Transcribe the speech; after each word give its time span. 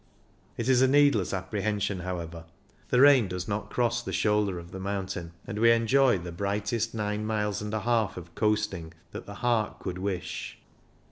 It 0.57 0.67
is 0.67 0.81
a 0.81 0.87
needless 0.87 1.31
apprehension, 1.31 1.99
however; 1.99 2.45
the 2.89 2.99
rain 3.01 3.27
does 3.27 3.47
not 3.47 3.69
cross 3.69 4.01
the 4.01 4.11
shoulder 4.11 4.57
of 4.57 4.71
the 4.71 4.79
mountain, 4.79 5.33
and 5.45 5.59
we 5.59 5.71
enjoy 5.71 6.17
the 6.17 6.31
brightest 6.31 6.95
nine 6.95 7.23
miles 7.23 7.61
and 7.61 7.71
a 7.71 7.81
half 7.81 8.17
of 8.17 8.33
coasting 8.33 8.95
that 9.11 9.27
the 9.27 9.35
heart 9.45 9.77
could 9.77 9.99
wish. 9.99 10.57